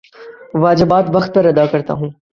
[0.53, 2.09] واجبات وقت پر ادا کرتا ہوں